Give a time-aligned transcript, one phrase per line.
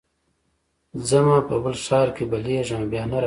[1.09, 3.19] ځمه په بل ښار کي بلېږمه بیا نه راځمه